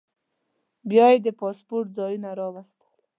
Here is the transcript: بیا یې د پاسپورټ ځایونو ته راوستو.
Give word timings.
بیا 0.89 1.05
یې 1.11 1.17
د 1.25 1.27
پاسپورټ 1.39 1.87
ځایونو 1.97 2.29
ته 2.31 2.37
راوستو. 2.39 2.87